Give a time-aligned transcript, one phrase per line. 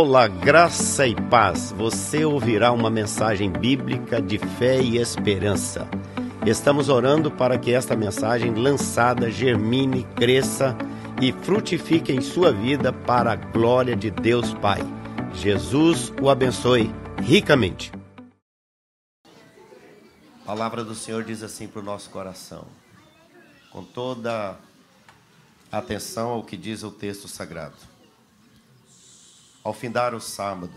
[0.00, 1.72] Olá, graça e paz.
[1.72, 5.88] Você ouvirá uma mensagem bíblica de fé e esperança.
[6.46, 10.78] Estamos orando para que esta mensagem lançada germine, cresça
[11.20, 14.78] e frutifique em sua vida para a glória de Deus Pai.
[15.34, 17.90] Jesus o abençoe ricamente.
[19.24, 22.68] A palavra do Senhor diz assim para o nosso coração,
[23.72, 24.56] com toda
[25.72, 27.97] atenção ao que diz o texto sagrado.
[29.68, 30.72] Ao findar o sábado,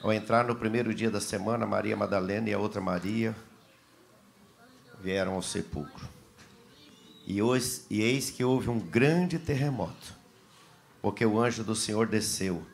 [0.00, 3.36] ao entrar no primeiro dia da semana, Maria Madalena e a outra Maria
[4.98, 6.08] vieram ao sepulcro.
[7.26, 10.14] E, hoje, e eis que houve um grande terremoto,
[11.02, 12.66] porque o anjo do Senhor desceu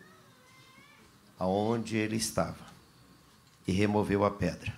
[1.37, 2.65] aonde ele estava
[3.67, 4.73] e removeu a pedra,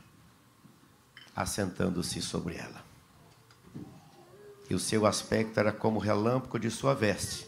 [1.36, 2.82] assentando-se sobre ela.
[4.70, 7.46] E o seu aspecto era como o relâmpago de sua veste,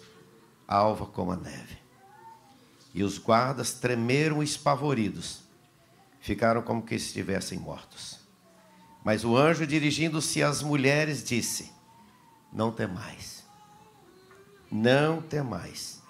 [0.68, 1.88] alva como a neve.
[2.95, 5.40] E os guardas tremeram espavoridos,
[6.21, 8.18] ficaram como que estivessem mortos.
[9.04, 11.73] Mas o anjo, dirigindo-se às mulheres, disse:
[12.52, 13.45] Não temais,
[14.71, 16.02] não temais,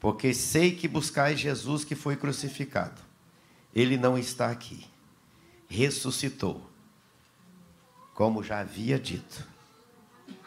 [0.00, 3.00] porque sei que buscais Jesus que foi crucificado.
[3.74, 4.86] Ele não está aqui,
[5.68, 6.64] ressuscitou,
[8.14, 9.46] como já havia dito.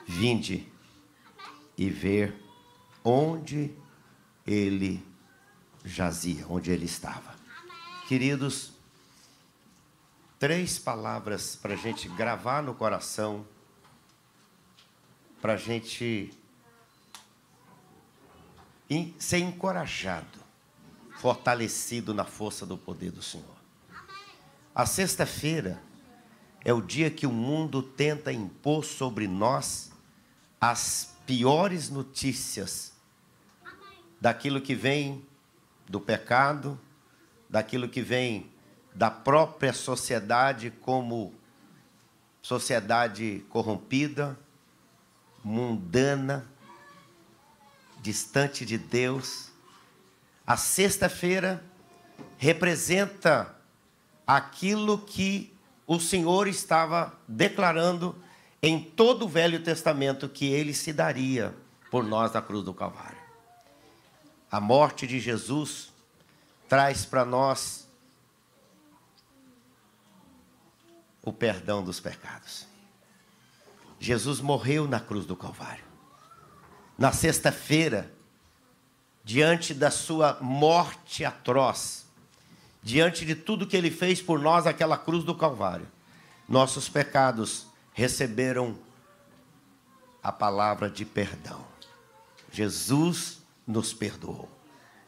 [0.05, 0.67] Vinde
[1.77, 2.33] e ver
[3.03, 3.71] onde
[4.45, 5.05] ele
[5.87, 7.35] jazia, onde ele estava.
[8.07, 8.71] Queridos,
[10.37, 13.45] três palavras para a gente gravar no coração,
[15.41, 16.31] para a gente
[19.17, 20.39] ser encorajado,
[21.17, 23.57] fortalecido na força do poder do Senhor.
[24.73, 25.81] A sexta-feira
[26.63, 29.91] é o dia que o mundo tenta impor sobre nós
[30.59, 32.93] as piores notícias
[34.19, 35.25] daquilo que vem
[35.89, 36.79] do pecado,
[37.49, 38.51] daquilo que vem
[38.93, 41.33] da própria sociedade como
[42.41, 44.37] sociedade corrompida,
[45.43, 46.47] mundana,
[48.01, 49.51] distante de Deus.
[50.45, 51.63] A sexta-feira
[52.37, 53.55] representa
[54.25, 55.53] aquilo que
[55.85, 58.15] o Senhor estava declarando
[58.61, 61.55] em todo o Velho Testamento que ele se daria
[61.91, 63.26] por nós na cruz do Calvário.
[64.51, 65.91] A morte de Jesus
[66.69, 67.87] traz para nós
[71.21, 72.65] o perdão dos pecados.
[73.99, 75.83] Jesus morreu na cruz do Calvário.
[76.97, 78.11] Na sexta-feira,
[79.23, 82.05] diante da sua morte atroz,
[82.81, 85.87] diante de tudo que ele fez por nós naquela cruz do Calvário,
[86.47, 88.77] nossos pecados receberam
[90.23, 91.65] a palavra de perdão.
[92.51, 94.49] Jesus nos perdoou.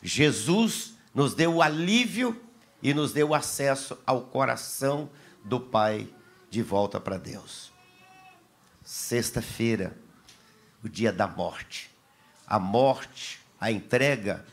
[0.02, 2.40] Jesus nos deu o alívio
[2.84, 5.10] e nos deu acesso ao coração
[5.44, 6.08] do Pai
[6.50, 7.72] de volta para Deus.
[8.84, 9.96] Sexta-feira,
[10.84, 11.90] o dia da morte.
[12.48, 14.46] A morte, a entrega,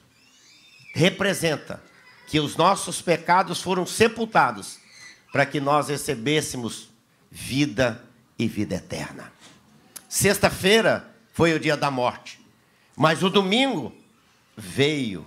[0.95, 1.83] representa
[2.27, 4.79] que os nossos pecados foram sepultados
[5.33, 6.91] para que nós recebêssemos
[7.31, 8.05] vida
[8.39, 9.33] e vida eterna.
[10.09, 12.41] Sexta-feira foi o dia da morte.
[12.97, 13.93] Mas o domingo
[14.57, 15.27] veio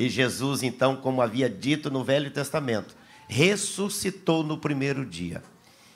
[0.00, 2.96] e Jesus, então, como havia dito no Velho Testamento,
[3.28, 5.42] ressuscitou no primeiro dia.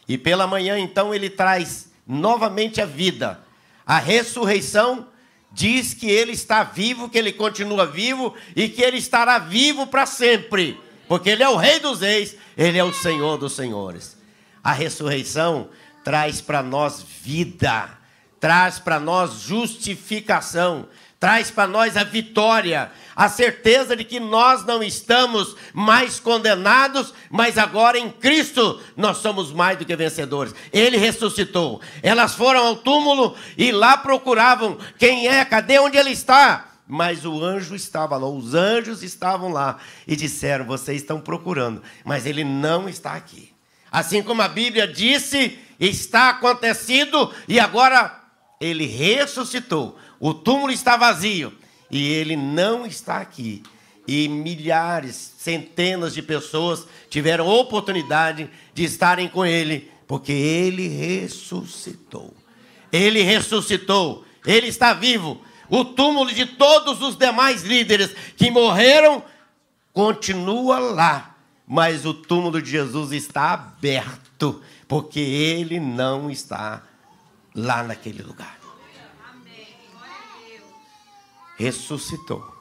[0.07, 3.41] E pela manhã, então, ele traz novamente a vida.
[3.87, 5.09] A ressurreição
[5.51, 10.05] diz que ele está vivo, que ele continua vivo e que ele estará vivo para
[10.05, 14.19] sempre, porque ele é o Rei dos Reis, ele é o Senhor dos Senhores.
[14.63, 15.71] A ressurreição
[16.05, 18.05] traz para nós vida
[18.45, 20.87] traz para nós justificação,
[21.25, 27.57] traz para nós a vitória, a certeza de que nós não estamos mais condenados, mas
[27.57, 30.55] agora em Cristo nós somos mais do que vencedores.
[30.71, 31.81] Ele ressuscitou.
[32.03, 36.73] Elas foram ao túmulo e lá procuravam quem é, cadê onde ele está?
[36.87, 42.27] Mas o anjo estava lá, os anjos estavam lá e disseram: Vocês estão procurando, mas
[42.27, 43.51] ele não está aqui.
[43.91, 48.25] Assim como a Bíblia disse, está acontecido e agora
[48.61, 49.99] ele ressuscitou.
[50.25, 51.53] O túmulo está vazio
[51.91, 53.63] e ele não está aqui.
[54.09, 62.33] E milhares, centenas de pessoas tiveram oportunidade de estarem com ele, porque ele ressuscitou.
[62.91, 65.43] Ele ressuscitou, ele está vivo.
[65.69, 69.23] O túmulo de todos os demais líderes que morreram
[69.93, 71.37] continua lá,
[71.69, 76.83] mas o túmulo de Jesus está aberto, porque ele não está
[77.55, 78.64] lá naquele lugar.
[81.57, 82.55] Ressuscitou.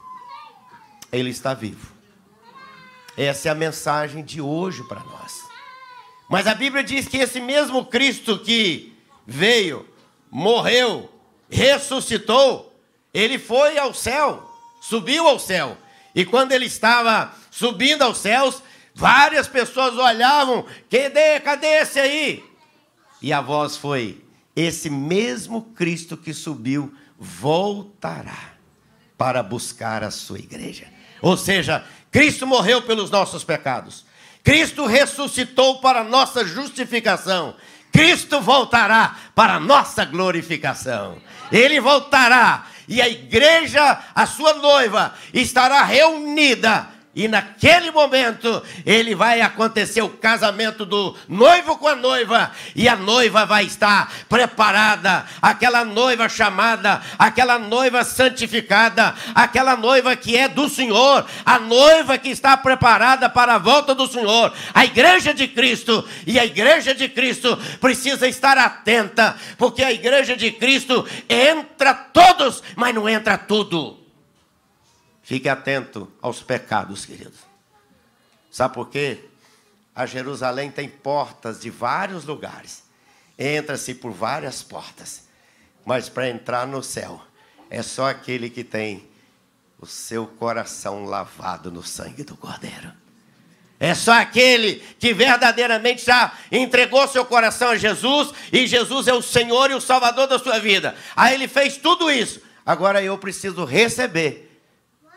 [1.12, 1.92] Ele está vivo.
[3.16, 5.40] Essa é a mensagem de hoje para nós.
[6.28, 8.92] Mas a Bíblia diz que esse mesmo Cristo que
[9.26, 9.88] veio,
[10.30, 11.10] morreu,
[11.48, 12.74] ressuscitou,
[13.12, 14.50] ele foi ao céu,
[14.80, 15.78] subiu ao céu.
[16.14, 18.62] E quando ele estava subindo aos céus,
[18.94, 22.44] várias pessoas olhavam: cadê, cadê esse aí?
[23.22, 24.24] E a voz foi:
[24.56, 28.53] esse mesmo Cristo que subiu voltará
[29.16, 30.86] para buscar a sua igreja.
[31.22, 34.04] Ou seja, Cristo morreu pelos nossos pecados.
[34.42, 37.54] Cristo ressuscitou para nossa justificação.
[37.92, 41.18] Cristo voltará para nossa glorificação.
[41.50, 49.40] Ele voltará e a igreja, a sua noiva, estará reunida e naquele momento, ele vai
[49.40, 55.84] acontecer o casamento do noivo com a noiva, e a noiva vai estar preparada, aquela
[55.84, 62.56] noiva chamada, aquela noiva santificada, aquela noiva que é do Senhor, a noiva que está
[62.56, 67.56] preparada para a volta do Senhor, a igreja de Cristo, e a igreja de Cristo
[67.80, 74.03] precisa estar atenta, porque a igreja de Cristo entra todos, mas não entra tudo.
[75.24, 77.40] Fique atento aos pecados, queridos.
[78.50, 79.24] Sabe por quê?
[79.96, 82.84] A Jerusalém tem portas de vários lugares.
[83.38, 85.24] Entra-se por várias portas.
[85.84, 87.22] Mas para entrar no céu,
[87.70, 89.08] é só aquele que tem
[89.80, 92.92] o seu coração lavado no sangue do Cordeiro.
[93.80, 99.22] É só aquele que verdadeiramente já entregou seu coração a Jesus e Jesus é o
[99.22, 100.94] Senhor e o Salvador da sua vida.
[101.16, 102.40] Aí ele fez tudo isso.
[102.64, 104.53] Agora eu preciso receber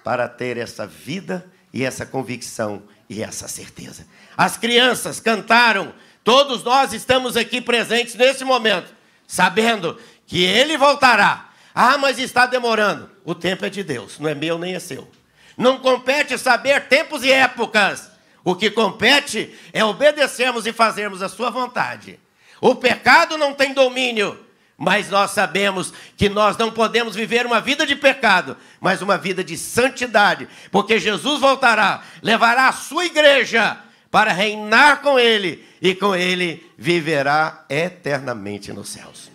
[0.08, 4.08] para ter essa vida e essa convicção e essa certeza.
[4.38, 5.94] As crianças cantaram,
[6.24, 8.88] todos nós estamos aqui presentes nesse momento,
[9.28, 11.50] sabendo que ele voltará.
[11.76, 13.12] Ah, mas está demorando.
[13.26, 15.12] O tempo é de Deus, não é meu nem é seu.
[15.58, 18.10] Não compete saber tempos e épocas.
[18.46, 22.18] O que compete é obedecermos e fazermos a sua vontade.
[22.62, 24.40] O pecado não tem domínio
[24.78, 29.44] mas nós sabemos que nós não podemos viver uma vida de pecado, mas uma vida
[29.44, 33.82] de santidade, porque Jesus voltará, levará a sua igreja
[34.12, 39.32] para reinar com ele e com ele viverá eternamente nos céus.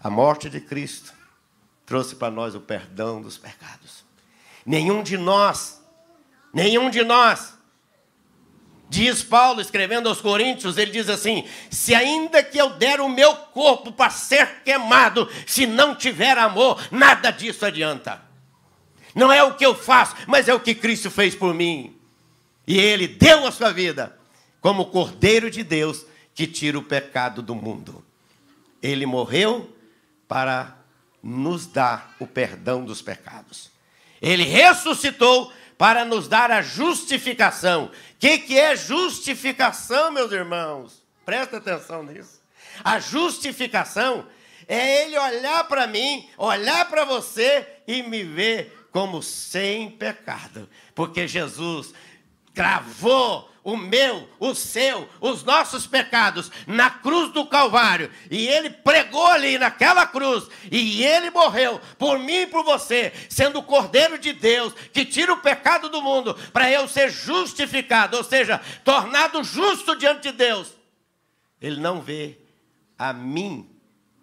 [0.00, 1.12] A morte de Cristo
[1.84, 4.04] trouxe para nós o perdão dos pecados.
[4.64, 5.80] Nenhum de nós,
[6.52, 7.54] nenhum de nós
[8.92, 13.34] Diz Paulo, escrevendo aos Coríntios, ele diz assim: Se ainda que eu der o meu
[13.34, 18.20] corpo para ser queimado, se não tiver amor, nada disso adianta.
[19.14, 21.96] Não é o que eu faço, mas é o que Cristo fez por mim.
[22.66, 24.14] E ele deu a sua vida
[24.60, 26.04] como Cordeiro de Deus
[26.34, 28.04] que tira o pecado do mundo.
[28.82, 29.74] Ele morreu
[30.28, 30.76] para
[31.22, 33.70] nos dar o perdão dos pecados.
[34.20, 35.50] Ele ressuscitou
[35.82, 37.86] para nos dar a justificação.
[37.86, 41.02] O que, que é justificação, meus irmãos?
[41.24, 42.40] Presta atenção nisso.
[42.84, 44.24] A justificação
[44.68, 50.70] é ele olhar para mim, olhar para você e me ver como sem pecado.
[50.94, 51.92] Porque Jesus
[52.54, 58.10] gravou o meu, o seu, os nossos pecados na cruz do Calvário.
[58.30, 60.48] E ele pregou ali naquela cruz.
[60.70, 65.32] E ele morreu por mim e por você, sendo o Cordeiro de Deus que tira
[65.32, 70.72] o pecado do mundo para eu ser justificado, ou seja, tornado justo diante de Deus.
[71.60, 72.38] Ele não vê
[72.98, 73.68] a mim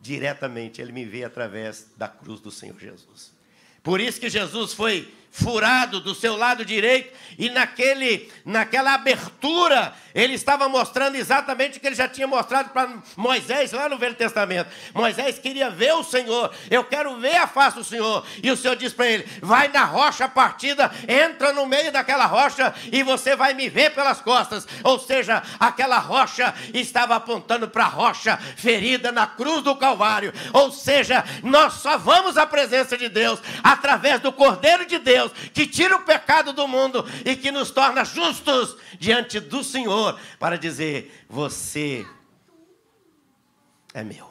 [0.02, 3.34] diretamente, ele me vê através da cruz do Senhor Jesus.
[3.82, 10.34] Por isso que Jesus foi furado do seu lado direito e naquele, naquela abertura ele
[10.34, 14.70] estava mostrando exatamente o que ele já tinha mostrado para Moisés lá no Velho Testamento.
[14.94, 18.26] Moisés queria ver o Senhor, eu quero ver a face do Senhor.
[18.44, 22.74] E o Senhor disse para ele: vai na rocha partida, entra no meio daquela rocha
[22.92, 24.68] e você vai me ver pelas costas.
[24.84, 30.34] Ou seja, aquela rocha estava apontando para a rocha ferida na cruz do Calvário.
[30.52, 35.32] Ou seja, nós só vamos à presença de Deus através do Cordeiro de Deus Deus,
[35.54, 40.58] que tira o pecado do mundo e que nos torna justos diante do Senhor, para
[40.58, 42.06] dizer: Você
[43.94, 44.30] é meu.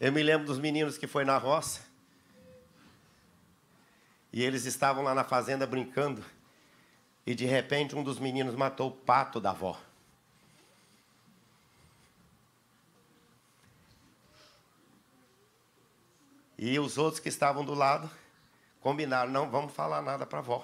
[0.00, 1.82] Eu me lembro dos meninos que foi na roça.
[4.32, 6.24] E eles estavam lá na fazenda brincando.
[7.26, 9.78] E de repente um dos meninos matou o pato da avó.
[16.62, 18.08] E os outros que estavam do lado
[18.82, 20.62] combinaram: não vamos falar nada para a avó.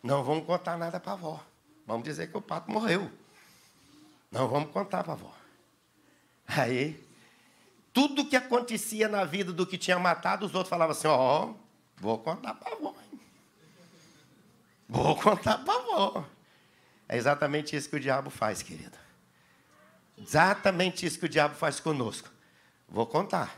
[0.00, 1.44] Não vamos contar nada para a avó.
[1.84, 3.10] Vamos dizer que o pato morreu.
[4.30, 5.34] Não vamos contar para a avó.
[6.46, 7.04] Aí,
[7.92, 11.54] tudo que acontecia na vida do que tinha matado, os outros falavam assim: Ó, oh,
[11.96, 12.94] vou contar para a avó.
[14.88, 16.24] Vou contar para a avó.
[17.08, 18.96] É exatamente isso que o diabo faz, querido.
[20.16, 22.35] Exatamente isso que o diabo faz conosco.
[22.88, 23.56] Vou contar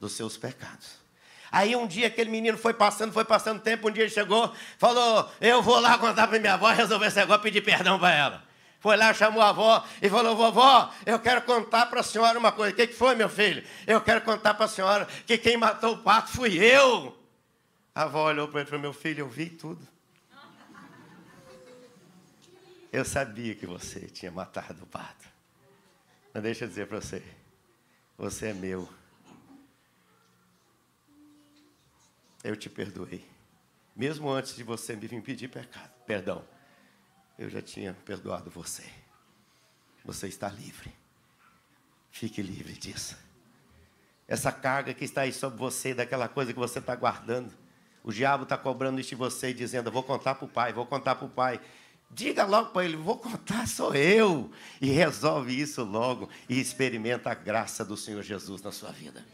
[0.00, 1.04] dos seus pecados.
[1.50, 5.30] Aí um dia aquele menino foi passando, foi passando tempo, um dia ele chegou, falou:
[5.40, 8.44] Eu vou lá contar para minha avó resolver esse negócio, pedir perdão para ela.
[8.80, 12.50] Foi lá, chamou a avó e falou: Vovó, eu quero contar para a senhora uma
[12.50, 12.72] coisa.
[12.72, 13.64] O que, que foi, meu filho?
[13.86, 17.16] Eu quero contar para a senhora que quem matou o pato fui eu.
[17.94, 19.86] A avó olhou para ele e falou: Meu filho, eu vi tudo.
[22.92, 25.28] Eu sabia que você tinha matado o pato.
[26.32, 27.22] Mas deixa eu dizer para você:
[28.16, 28.88] Você é meu.
[32.44, 33.26] eu te perdoei.
[33.96, 36.44] Mesmo antes de você me vir pedir pecado, perdão,
[37.38, 38.84] eu já tinha perdoado você.
[40.04, 40.92] Você está livre.
[42.10, 43.16] Fique livre disso.
[44.28, 47.52] Essa carga que está aí sobre você, daquela coisa que você está guardando.
[48.02, 50.86] O diabo está cobrando isso de você e dizendo: vou contar para o pai, vou
[50.86, 51.60] contar para o pai.
[52.14, 54.50] Diga logo para ele: vou contar, sou eu.
[54.80, 59.26] E resolve isso logo e experimenta a graça do Senhor Jesus na sua vida.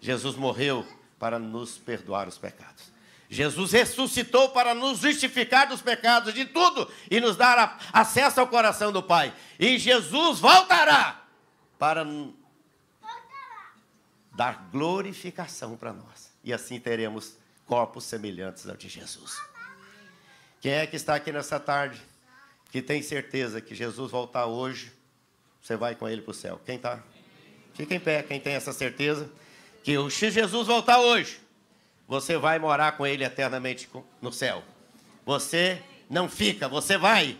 [0.00, 0.86] Jesus morreu
[1.18, 2.90] para nos perdoar os pecados.
[3.28, 8.90] Jesus ressuscitou para nos justificar dos pecados de tudo e nos dar acesso ao coração
[8.90, 9.34] do Pai.
[9.58, 11.22] E Jesus voltará
[11.78, 12.06] para
[14.34, 16.32] dar glorificação para nós.
[16.42, 19.51] E assim teremos corpos semelhantes ao de Jesus.
[20.62, 22.00] Quem é que está aqui nessa tarde
[22.70, 24.92] que tem certeza que Jesus voltar hoje,
[25.60, 26.60] você vai com ele para o céu?
[26.64, 27.02] Quem está?
[27.74, 29.28] Fica em pé, quem tem essa certeza
[29.82, 31.40] que se Jesus voltar hoje,
[32.06, 33.90] você vai morar com ele eternamente
[34.20, 34.62] no céu.
[35.26, 37.36] Você não fica, você vai.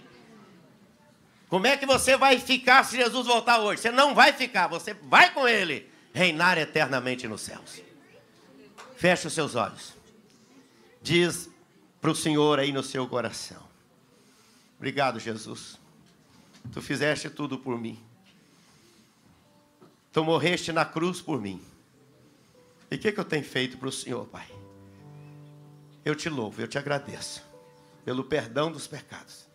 [1.49, 3.83] Como é que você vai ficar se Jesus voltar hoje?
[3.83, 7.83] Você não vai ficar, você vai com ele reinar eternamente nos céus.
[8.97, 9.93] Feche os seus olhos.
[11.01, 11.52] Diz
[12.03, 13.63] para o Senhor aí no seu coração:
[14.77, 15.79] Obrigado, Jesus.
[16.73, 17.99] Tu fizeste tudo por mim.
[20.13, 21.63] Tu morreste na cruz por mim.
[22.91, 24.47] E o que, que eu tenho feito para o Senhor, Pai?
[26.05, 27.43] Eu te louvo, eu te agradeço
[28.05, 29.47] pelo perdão dos pecados.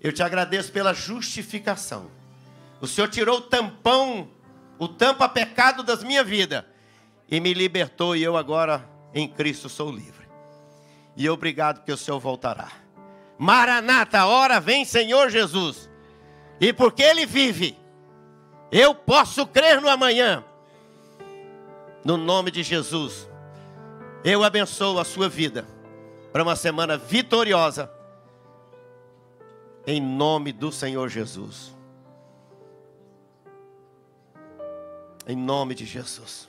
[0.00, 2.10] Eu te agradeço pela justificação.
[2.80, 4.30] O Senhor tirou o tampão,
[4.78, 6.66] o tampa pecado das minha vida
[7.28, 10.25] e me libertou e eu agora em Cristo sou livre.
[11.16, 12.68] E obrigado porque o Senhor voltará.
[13.38, 15.88] Maranata, hora vem Senhor Jesus.
[16.60, 17.78] E porque ele vive,
[18.70, 20.44] eu posso crer no amanhã
[22.06, 23.28] no nome de Jesus,
[24.22, 25.66] eu abençoo a sua vida
[26.32, 27.90] para uma semana vitoriosa.
[29.84, 31.74] Em nome do Senhor Jesus.
[35.26, 36.48] Em nome de Jesus.